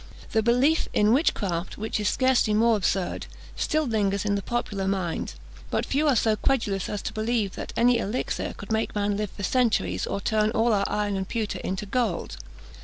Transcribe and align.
The 0.31 0.41
belief 0.41 0.87
in 0.95 1.13
witchcraft, 1.13 1.77
which 1.77 1.99
is 1.99 2.09
scarcely 2.09 2.55
more 2.55 2.75
absurd, 2.75 3.27
still 3.55 3.85
lingers 3.85 4.25
in 4.25 4.33
the 4.33 4.41
popular 4.41 4.87
mind; 4.87 5.35
but 5.69 5.85
few 5.85 6.07
are 6.07 6.15
so 6.15 6.35
credulous 6.35 6.89
as 6.89 7.03
to 7.03 7.13
believe 7.13 7.53
that 7.53 7.71
any 7.77 7.99
elixir 7.99 8.55
could 8.57 8.71
make 8.71 8.95
man 8.95 9.15
live 9.15 9.29
for 9.29 9.43
centuries, 9.43 10.07
or 10.07 10.19
turn 10.19 10.49
all 10.53 10.73
our 10.73 10.85
iron 10.87 11.15
and 11.15 11.27
pewter 11.29 11.59
into 11.59 11.85
gold. 11.85 12.37